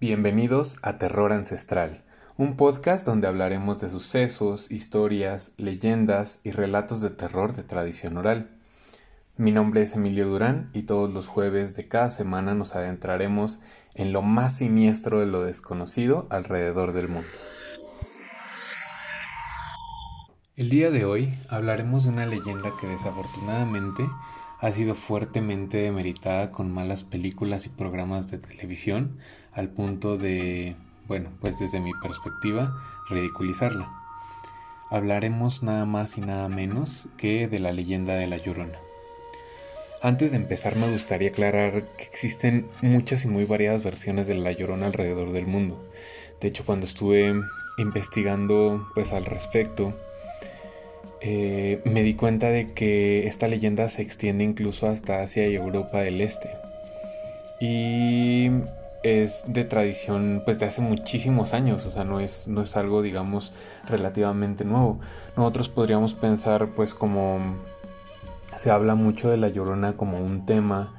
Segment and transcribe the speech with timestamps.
[0.00, 2.04] Bienvenidos a Terror Ancestral,
[2.36, 8.48] un podcast donde hablaremos de sucesos, historias, leyendas y relatos de terror de tradición oral.
[9.36, 13.58] Mi nombre es Emilio Durán y todos los jueves de cada semana nos adentraremos
[13.96, 17.30] en lo más siniestro de lo desconocido alrededor del mundo.
[20.54, 24.08] El día de hoy hablaremos de una leyenda que desafortunadamente
[24.60, 29.18] ha sido fuertemente demeritada con malas películas y programas de televisión
[29.52, 30.76] al punto de,
[31.06, 32.76] bueno, pues desde mi perspectiva,
[33.08, 33.90] ridiculizarla.
[34.90, 38.78] Hablaremos nada más y nada menos que de la leyenda de la Llorona.
[40.00, 44.52] Antes de empezar me gustaría aclarar que existen muchas y muy variadas versiones de la
[44.52, 45.84] Llorona alrededor del mundo.
[46.40, 47.34] De hecho, cuando estuve
[47.78, 49.94] investigando pues al respecto,
[51.20, 55.98] eh, me di cuenta de que esta leyenda se extiende incluso hasta Asia y Europa
[55.98, 56.50] del Este.
[57.60, 58.50] Y
[59.02, 63.02] es de tradición pues de hace muchísimos años, o sea, no es, no es algo
[63.02, 63.52] digamos
[63.86, 65.00] relativamente nuevo.
[65.36, 67.38] Nosotros podríamos pensar pues como
[68.56, 70.94] se habla mucho de la llorona como un tema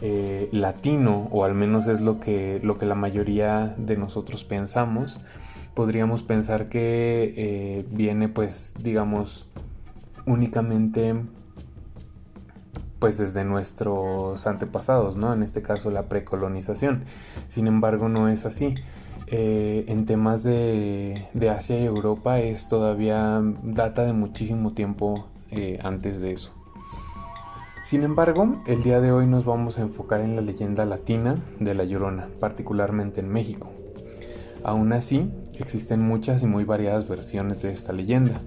[0.00, 5.20] eh, latino, o al menos es lo que, lo que la mayoría de nosotros pensamos,
[5.74, 9.46] podríamos pensar que eh, viene pues digamos
[10.30, 11.14] únicamente
[13.00, 15.32] pues desde nuestros antepasados, ¿no?
[15.32, 17.04] En este caso la precolonización.
[17.48, 18.74] Sin embargo, no es así.
[19.26, 26.20] Eh, en temas de, Asia y Europa es todavía data de muchísimo tiempo eh, antes
[26.20, 26.52] de eso.
[27.82, 31.74] Sin embargo, el día de hoy nos vamos a enfocar en la leyenda latina de
[31.74, 33.70] la Llorona, particularmente en México.
[34.62, 38.42] Aún así, existen muchas y muy variadas versiones de esta leyenda.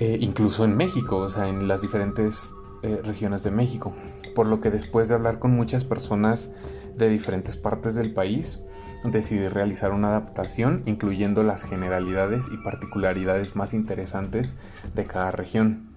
[0.00, 2.50] Eh, incluso en México, o sea, en las diferentes
[2.82, 3.92] eh, regiones de México.
[4.34, 6.50] Por lo que después de hablar con muchas personas
[6.96, 8.60] de diferentes partes del país,
[9.04, 14.54] decidí realizar una adaptación incluyendo las generalidades y particularidades más interesantes
[14.94, 15.90] de cada región.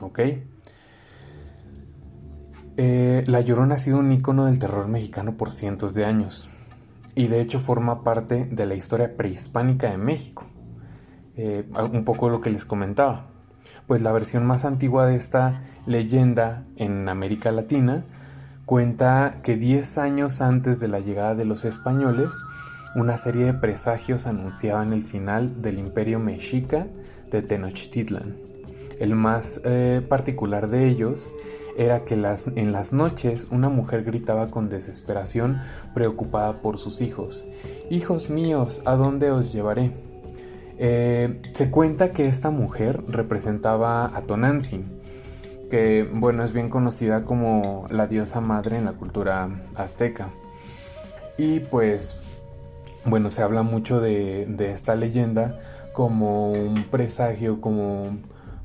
[0.00, 0.20] ¿Ok?
[2.76, 6.48] Eh, la Llorona ha sido un icono del terror mexicano por cientos de años
[7.14, 10.46] y de hecho forma parte de la historia prehispánica de México.
[11.38, 13.26] Eh, un poco lo que les comentaba.
[13.86, 18.04] Pues la versión más antigua de esta leyenda en América Latina
[18.66, 22.34] cuenta que 10 años antes de la llegada de los españoles,
[22.96, 26.88] una serie de presagios anunciaban el final del imperio mexica
[27.30, 28.36] de Tenochtitlan.
[28.98, 31.32] El más eh, particular de ellos
[31.76, 35.62] era que en las noches una mujer gritaba con desesperación
[35.94, 37.46] preocupada por sus hijos.
[37.90, 40.07] Hijos míos, ¿a dónde os llevaré?
[40.80, 45.00] Eh, se cuenta que esta mujer representaba a Tonantzin,
[45.70, 50.28] que bueno, es bien conocida como la diosa madre en la cultura azteca.
[51.36, 52.18] Y pues,
[53.04, 55.60] bueno, se habla mucho de, esta leyenda
[55.92, 58.18] como un presagio, como,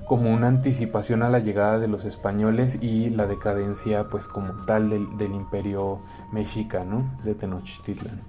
[0.07, 4.89] como una anticipación a la llegada de los españoles y la decadencia pues como tal
[4.89, 5.99] del, imperio
[6.31, 7.17] mexica, ¿no?
[7.23, 8.21] De Tenochtitlan.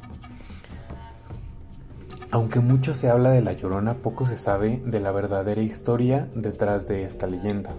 [2.35, 6.89] Aunque mucho se habla de la Llorona, poco se sabe de la verdadera historia detrás
[6.89, 7.71] de esta leyenda.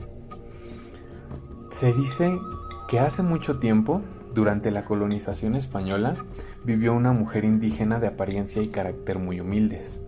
[1.72, 2.40] Se dice
[2.88, 4.02] que hace mucho tiempo,
[4.34, 6.16] durante la colonización española,
[6.64, 10.00] vivió una mujer indígena de apariencia y carácter muy humildes.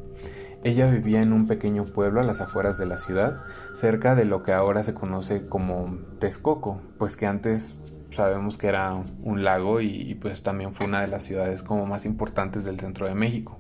[0.63, 3.41] Ella vivía en un pequeño pueblo a las afueras de la ciudad,
[3.73, 7.79] cerca de lo que ahora se conoce como Texcoco, pues que antes
[8.11, 8.93] sabemos que era
[9.23, 13.07] un lago y, pues también fue una de las ciudades como más importantes del centro
[13.07, 13.59] de México.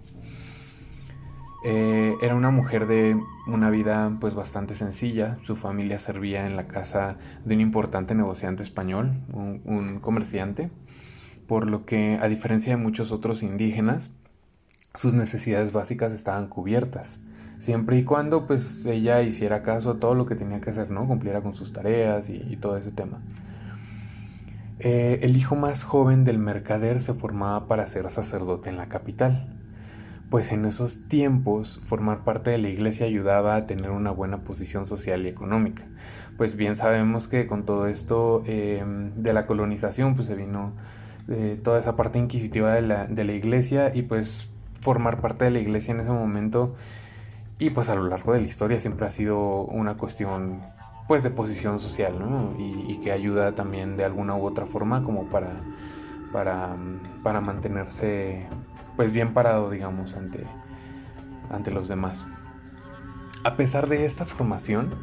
[1.69, 5.37] Eh, era una mujer de una vida pues bastante sencilla.
[5.43, 10.71] Su familia servía en la casa de un importante negociante español, un, comerciante,
[11.45, 14.11] por lo que a diferencia de muchos otros indígenas,
[14.95, 17.19] sus necesidades básicas estaban cubiertas.
[17.57, 21.05] Siempre y cuando pues ella hiciera caso a todo lo que tenía que hacer, ¿no?
[21.05, 23.19] Cumpliera con sus tareas y, todo ese tema.
[24.79, 29.56] Eh, el hijo más joven del mercader se formaba para ser sacerdote en la capital
[30.29, 34.85] pues en esos tiempos formar parte de la iglesia ayudaba a tener una buena posición
[34.85, 35.83] social y económica.
[36.37, 40.73] Pues bien sabemos que con todo esto em, de la colonización pues se vino
[41.29, 44.49] eh, toda esa parte inquisitiva de la, de la iglesia y pues
[44.81, 46.75] formar parte de la iglesia en ese momento
[47.59, 50.61] y pues a lo largo de la historia siempre ha sido una cuestión
[51.07, 52.53] pues de posición social ¿no?
[52.59, 55.53] y, y, que ayuda también de alguna u otra forma como para,
[56.31, 56.75] para,
[57.23, 58.45] para mantenerse
[58.97, 60.43] pues bien parado, digamos, ante,
[61.49, 62.27] ante los demás.
[63.45, 64.95] A pesar de esta formación,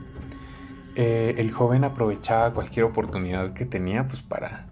[0.97, 4.67] eh, el joven aprovechaba cualquier oportunidad que tenía pues para,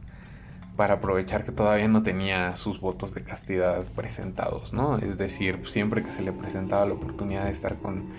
[0.77, 4.99] para aprovechar que todavía no tenía sus votos de castidad presentados, ¿no?
[4.99, 8.11] Es decir, siempre que se le presentaba la oportunidad de estar con,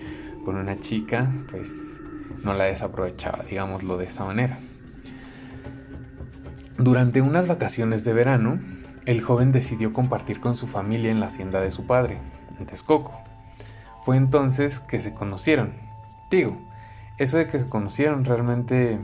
[0.44, 1.98] con una chica, pues
[2.42, 4.58] no la desaprovechaba, digámoslo de esa manera.
[6.78, 8.58] Durante unas vacaciones de verano,
[9.06, 12.18] el joven decidió compartir con su familia en la hacienda de su padre,
[12.58, 13.12] en Texcoco.
[14.02, 15.72] Fue entonces que se conocieron.
[16.30, 16.56] Digo,
[17.18, 18.98] eso de que se conocieron realmente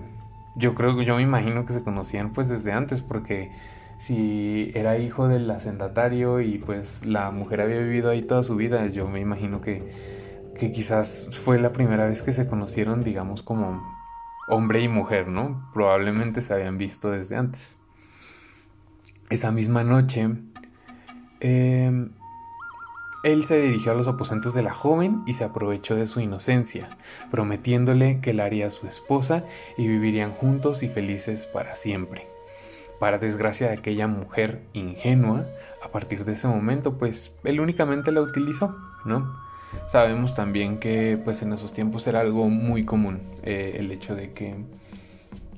[0.56, 3.52] yo creo que yo me imagino que se conocían pues desde antes porque
[3.98, 8.86] si era hijo del hacendatario y pues la mujer había vivido ahí toda su vida,
[8.86, 9.94] yo me imagino que,
[10.58, 13.82] que quizás fue la primera vez que se conocieron digamos como
[14.48, 15.70] hombre y mujer, ¿no?
[15.72, 17.79] Probablemente se habían visto desde antes.
[19.30, 20.28] Esa misma noche,
[21.40, 22.08] eh,
[23.22, 26.88] él se dirigió a los aposentos de la joven y se aprovechó de su inocencia,
[27.30, 29.44] prometiéndole que la haría su esposa
[29.76, 32.26] y vivirían juntos y felices para siempre.
[32.98, 35.46] Para desgracia de aquella mujer ingenua,
[35.82, 39.38] a partir de ese momento, pues él únicamente la utilizó, ¿no?
[39.86, 44.32] Sabemos también que pues en esos tiempos era algo muy común eh, el hecho de
[44.32, 44.56] que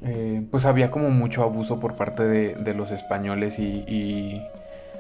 [0.05, 4.43] eh, pues había como mucho abuso por parte de, los españoles y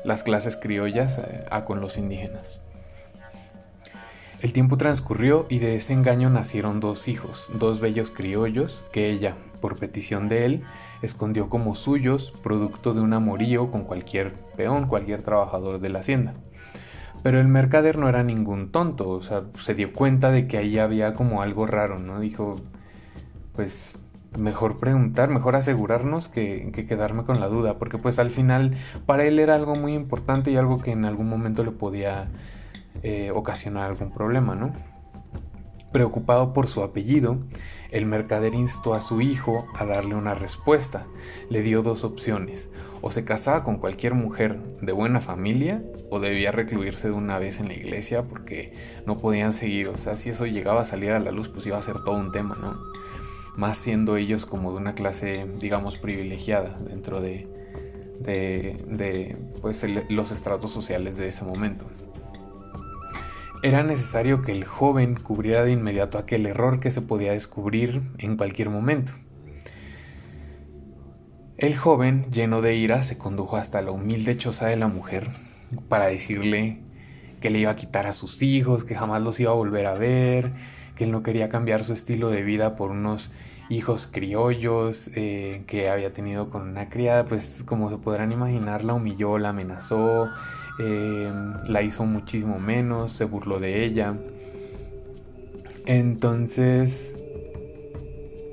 [0.05, 2.61] las clases criollas eh, a con los indígenas.
[4.41, 9.37] El tiempo transcurrió y de ese engaño nacieron dos hijos, dos bellos criollos que ella,
[9.61, 10.63] por petición de él,
[11.01, 16.35] escondió como suyos, producto de un amorío con cualquier peón, cualquier trabajador de la hacienda.
[17.23, 20.77] Pero el mercader no era ningún tonto, o sea, se dio cuenta de que ahí
[20.81, 22.19] había como algo raro, ¿no?
[22.19, 22.57] Dijo,
[23.55, 23.97] pues
[24.39, 28.77] mejor preguntar, mejor asegurarnos que, quedarme con la duda, porque pues al final
[29.07, 32.29] para él era algo muy importante y algo que en algún momento le podía
[33.03, 34.73] eh, ocasionar algún problema, ¿no?
[35.93, 37.39] Preocupado por su apellido,
[37.91, 41.05] el mercader instó a su hijo a darle una respuesta.
[41.51, 42.71] Le dio dos opciones,
[43.03, 47.61] o se casaba con cualquier mujer de buena familia o debía recluirse de una vez
[47.61, 48.73] en la iglesia porque
[49.07, 51.77] no podían seguir, o sea, si eso llegaba a salir a la luz pues iba
[51.77, 52.79] a ser todo un tema, ¿no?
[53.57, 57.49] Más siendo ellos como de una clase, digamos, privilegiada dentro de,
[58.21, 61.85] de, pues, los estratos sociales de ese momento.
[63.63, 68.37] Era necesario que el joven cubriera de inmediato aquel error que se podía descubrir en
[68.37, 69.13] cualquier momento.
[71.59, 75.29] El joven, lleno de ira, se condujo hasta la humilde choza de la mujer
[75.89, 76.81] para decirle
[77.41, 79.95] que le iba a quitar a sus hijos, que jamás los iba a volver a
[79.95, 80.53] ver,
[80.97, 83.33] que él no quería cambiar su estilo de vida por unos
[83.69, 88.95] hijos criollos eh, que había tenido con una criada, pues como se podrán imaginar, la
[88.95, 90.31] humilló, la amenazó,
[90.79, 91.33] eh,
[91.69, 94.15] la hizo muchísimo menos, se burló de ella.
[95.87, 97.17] Entonces,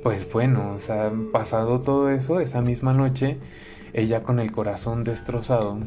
[0.03, 3.37] pues bueno, o sea, pasado todo eso, esa misma noche,
[3.93, 5.79] ella con el corazón destrozado,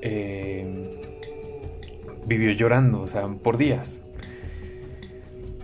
[0.00, 0.98] eh,
[2.26, 4.00] vivió llorando, o sea, por días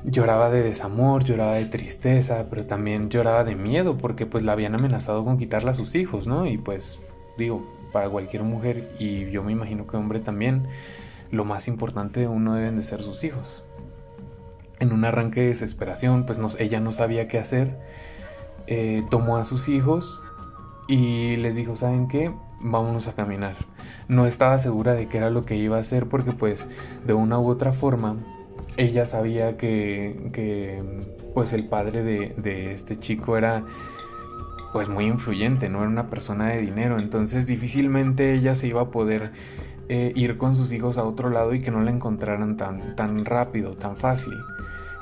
[0.06, 4.74] lloraba de desamor, lloraba de tristeza, pero también lloraba de miedo porque pues la habían
[4.74, 6.46] amenazado con quitarle a sus hijos, ¿no?
[6.46, 7.00] Y pues
[7.36, 10.68] digo, para cualquier mujer y yo me imagino que hombre también,
[11.30, 13.64] lo más importante de uno deben de ser sus hijos.
[14.78, 17.78] En un arranque de desesperación, pues ella no sabía qué hacer,
[18.68, 20.22] eh, tomó a sus hijos
[20.86, 22.32] y les dijo, ¿saben qué?
[22.60, 23.56] Vámonos a caminar.
[24.06, 26.68] No estaba segura de qué era lo que iba a hacer porque pues
[27.04, 28.16] de una u otra forma
[28.76, 30.83] ella sabía que,
[31.35, 33.64] pues el padre de, este chico era
[34.73, 38.90] pues muy influyente, no era una persona de dinero, entonces difícilmente ella se iba a
[38.90, 39.33] poder
[39.88, 43.25] eh, ir con sus hijos a otro lado y que no la encontraran tan, tan
[43.25, 44.35] rápido, tan fácil.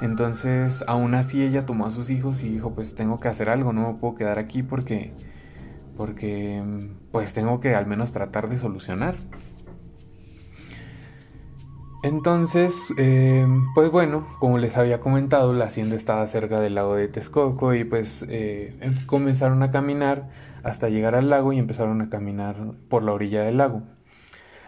[0.00, 3.72] Entonces, aún así ella tomó a sus hijos y dijo, pues tengo que hacer algo,
[3.72, 5.12] no me puedo quedar aquí porque
[5.96, 6.62] porque
[7.12, 9.14] pues tengo que al menos tratar de solucionar.
[12.04, 17.08] Entonces, eh, pues bueno, como les había comentado, la hacienda estaba cerca del lago de
[17.08, 20.28] Texcoco y pues eh, comenzaron a caminar
[20.62, 23.84] hasta llegar al lago y empezaron a caminar por la orilla del lago.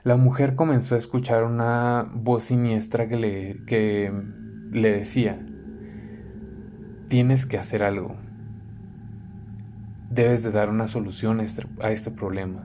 [0.02, 4.10] La mujer comenzó a escuchar una voz siniestra que le, que
[4.72, 5.38] le decía,
[7.08, 8.16] tienes que hacer algo,
[10.08, 12.64] debes de dar una solución a este, este problema,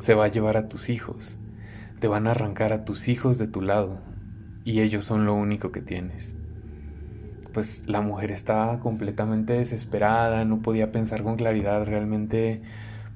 [0.00, 1.38] se va a llevar a tus hijos
[1.98, 4.00] te van a arrancar a tus hijos de tu lado
[4.64, 6.36] y ellos son lo único que tienes.
[7.52, 12.62] Pues la mujer estaba completamente desesperada, no podía pensar con claridad, realmente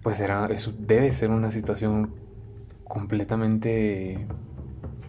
[0.02, 2.14] pues era eso debe ser una situación
[2.84, 4.26] completamente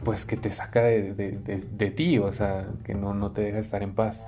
[0.03, 3.84] pues que te saca de, de, ti, o sea, que no, no te deja estar
[3.84, 4.27] en paz.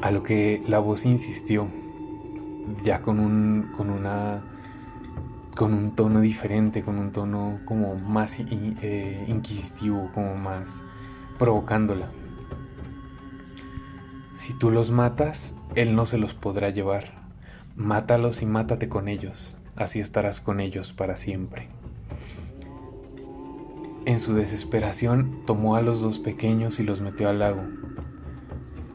[0.00, 1.68] A lo que la voz insistió,
[2.82, 4.42] ya con un, con una,
[5.60, 10.82] con un tono diferente, con un tono como más eh, inquisitivo, como más
[11.38, 12.08] provocándola.
[14.32, 17.28] Si tú los matas, él no se los podrá llevar.
[17.76, 21.68] Mátalos y mátate con ellos, así estarás con ellos para siempre.
[24.06, 27.64] En su desesperación tomó a los dos pequeños y los metió al lago.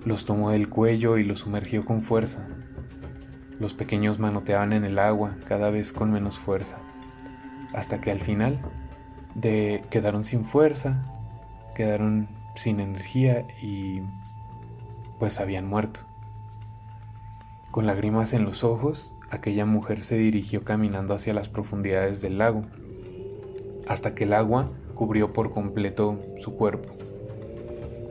[0.04, 2.48] Los tomó del cuello y los sumergió con fuerza.
[3.60, 6.80] Los pequeños manoteaban en el agua cada vez con menos fuerza,
[7.74, 8.60] hasta que al final
[9.34, 11.06] de quedaron sin fuerza,
[11.76, 14.02] quedaron sin energía y
[15.20, 16.02] pues habían muerto.
[17.72, 22.64] Con lágrimas en los ojos, aquella mujer se dirigió caminando hacia las profundidades del lago,
[23.88, 26.90] hasta que el agua cubrió por completo su cuerpo.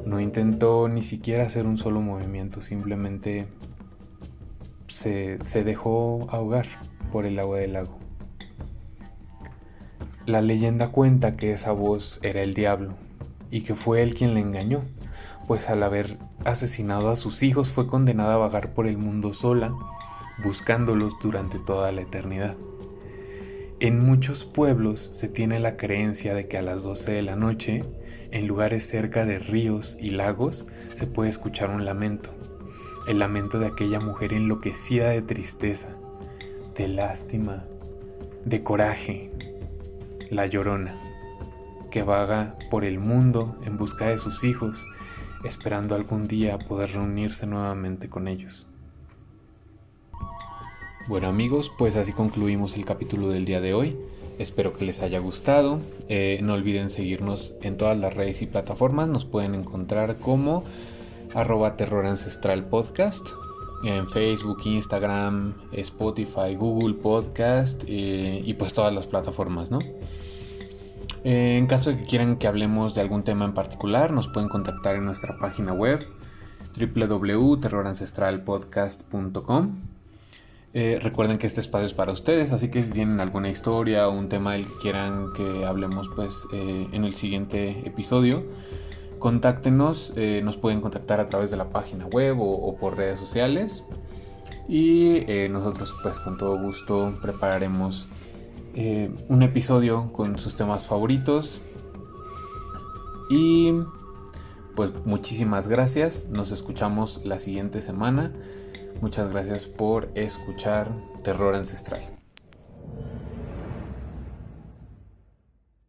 [0.05, 3.49] No intentó ni siquiera hacer un solo movimiento, simplemente
[5.45, 6.67] se, dejó ahogar
[7.13, 7.99] por el agua del lago.
[10.27, 12.95] La leyenda cuenta que esa voz era el diablo
[13.51, 14.83] y que fue él quien le engañó,
[15.47, 19.75] pues al haber asesinado a sus hijos fue condenada a vagar por el mundo sola,
[20.43, 22.57] buscándolos durante toda la eternidad.
[23.81, 27.85] En muchos pueblos se tiene la creencia de que a las 12 de la noche,
[28.31, 32.31] en lugares cerca de ríos y lagos, se puede escuchar un lamento,
[33.07, 35.97] el lamento de aquella mujer enloquecida de tristeza,
[36.77, 37.65] de lástima,
[38.45, 39.31] de coraje,
[40.31, 40.99] la llorona,
[41.91, 44.87] que vaga por el mundo en busca de sus hijos
[45.45, 48.67] esperando algún día poder reunirse nuevamente con ellos.
[51.07, 53.97] Bueno amigos, pues así concluimos el capítulo del día de hoy.
[54.39, 55.81] Espero que les haya gustado.
[56.09, 59.09] Eh, no olviden seguirnos en todas las redes y plataformas.
[59.09, 60.65] Nos pueden encontrar como
[61.35, 63.29] arroba terror ancestral podcast
[63.85, 69.81] en Facebook, Instagram, Spotify, Google Podcast eh, y pues todas las plataformas, ¿no?
[71.25, 74.49] Eh, en caso de que quieran que hablemos de algún tema en particular, nos pueden
[74.49, 76.07] contactar en nuestra página web
[76.79, 79.73] www.terrorancestralpodcast.com.
[80.77, 84.13] Eh, recuerden que este espacio es para ustedes, así que si tienen alguna historia o
[84.13, 88.43] un tema del que quieran que hablemos pues eh, en el siguiente episodio,
[89.25, 90.13] contáctenos,
[90.43, 93.83] nos pueden contactar a través de la página web o por redes sociales
[94.69, 98.11] y nosotros pues con todo gusto prepararemos
[98.77, 101.61] eh, un episodio con sus temas favoritos.
[103.31, 103.73] Y
[104.75, 106.29] pues muchísimas gracias.
[106.31, 108.33] Nos escuchamos la siguiente semana.
[109.01, 112.14] Muchas gracias por escuchar Terror Ancestral.